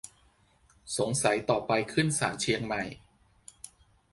[0.97, 2.83] สงสัยต่อไปขึ้นศาลเชียงใหม่